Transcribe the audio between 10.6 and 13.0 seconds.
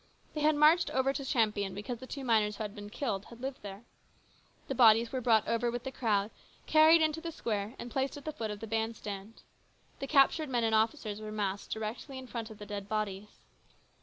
and officers were massed directly in front of the dead